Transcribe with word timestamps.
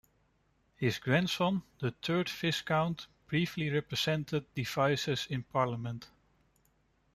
His 0.77 0.97
grandson, 0.97 1.61
the 1.77 1.91
third 1.91 2.27
Viscount, 2.27 3.05
briefly 3.27 3.69
represented 3.69 4.51
Devizes 4.55 5.27
in 5.27 5.43
Parliament. 5.43 6.09